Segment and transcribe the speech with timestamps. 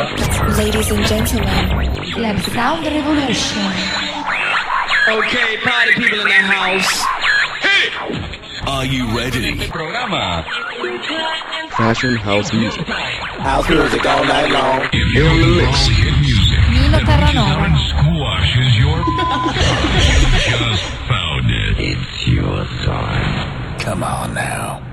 [0.00, 3.60] Ladies and gentlemen, Club Sound the Revolution.
[5.10, 7.04] Okay, party people in the house.
[7.60, 7.90] Hey!
[8.66, 9.68] Are you ready?
[9.68, 10.46] Programa.
[11.76, 12.86] Fashion house music.
[12.86, 14.88] House music all night long.
[15.12, 15.88] You're in the mix.
[16.70, 17.68] Nino Terranova.
[17.92, 19.04] Squashes your.
[20.48, 21.76] Just found it.
[21.78, 23.78] It's your time.
[23.80, 24.89] Come on now.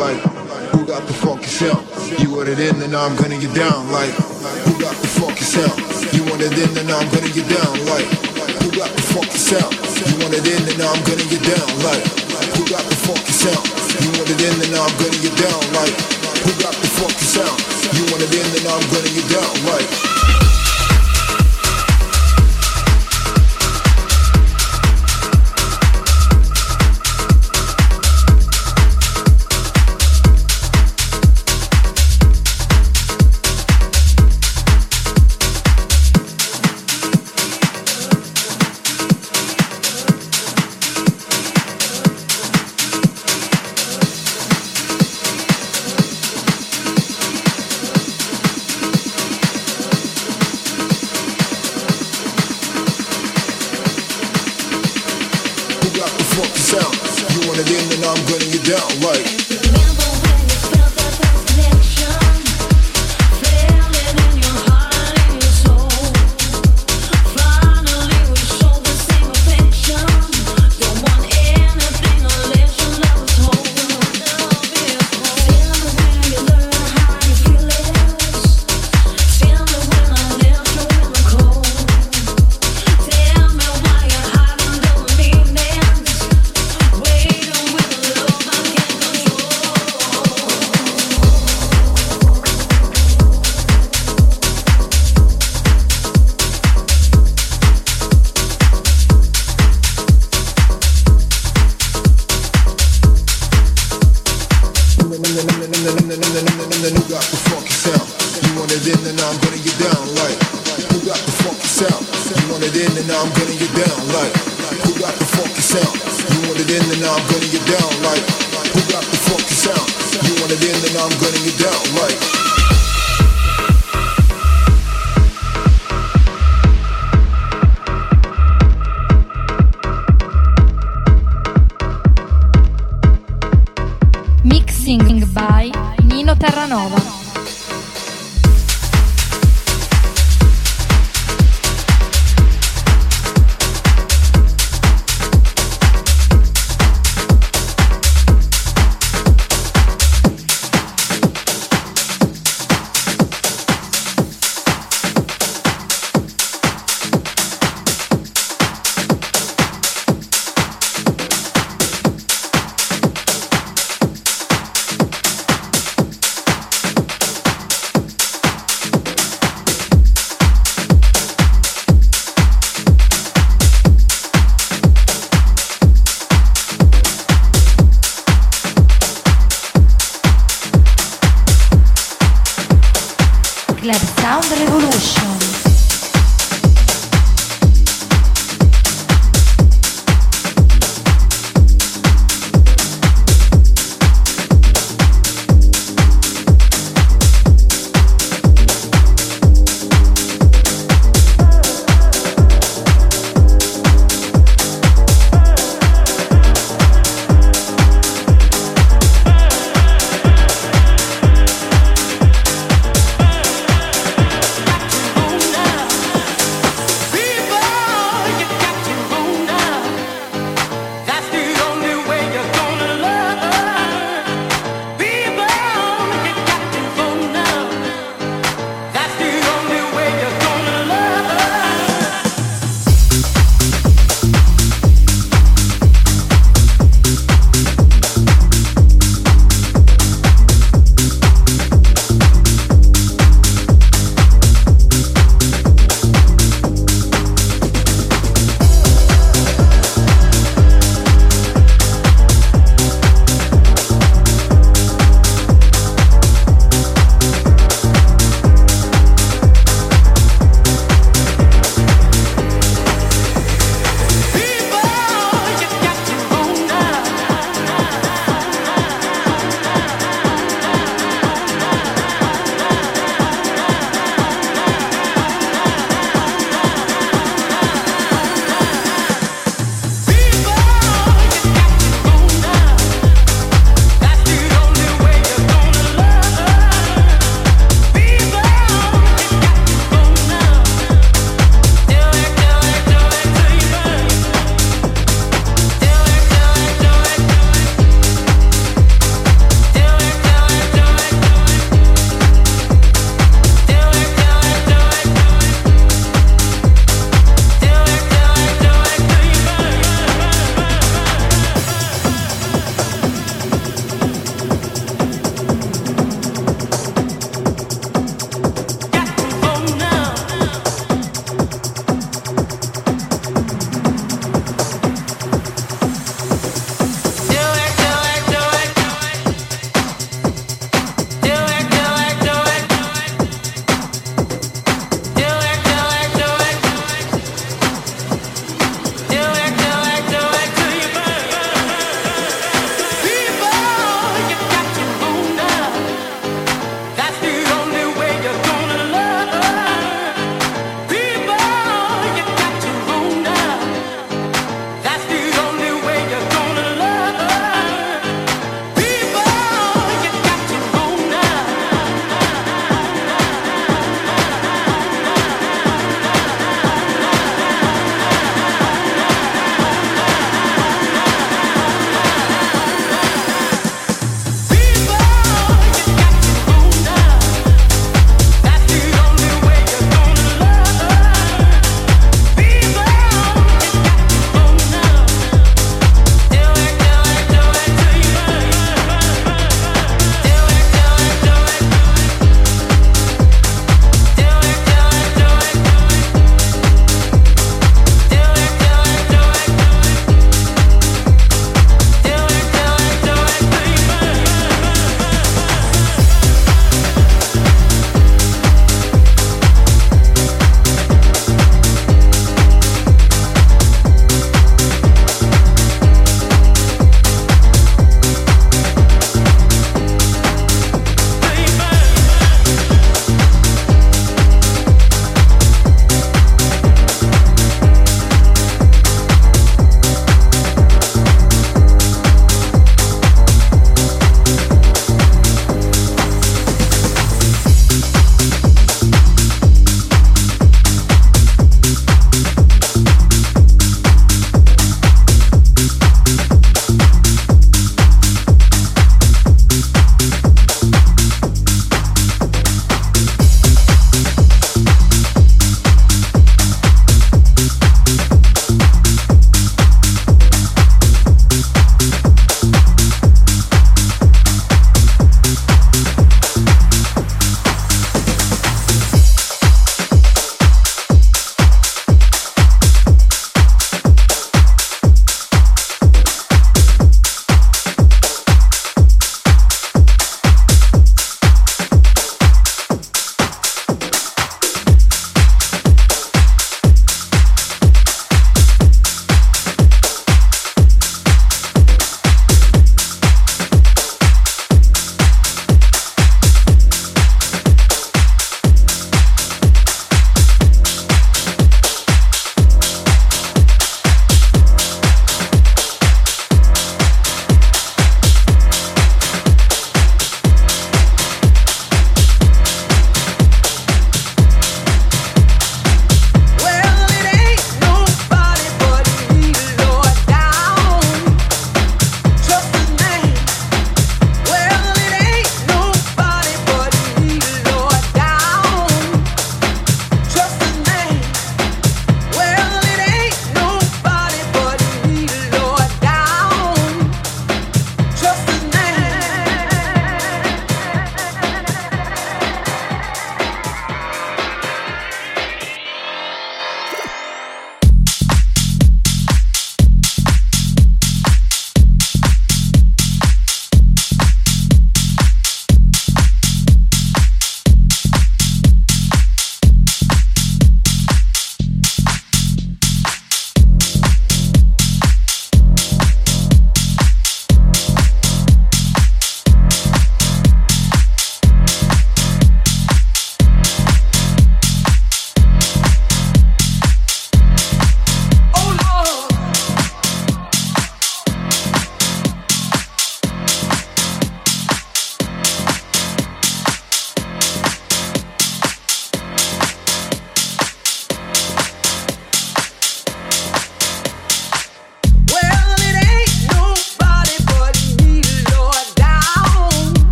[0.00, 0.16] Like,
[0.72, 1.86] who got the funky sound?
[2.18, 4.29] You ordered in and now I'm gonna get down like